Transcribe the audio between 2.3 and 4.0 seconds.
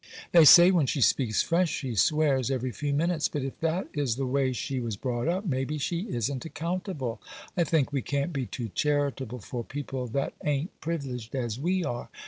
every few minutes; but if that